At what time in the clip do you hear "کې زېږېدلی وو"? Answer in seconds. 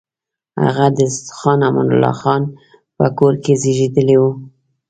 3.43-4.31